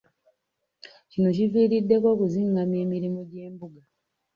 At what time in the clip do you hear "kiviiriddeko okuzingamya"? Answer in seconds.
1.35-2.77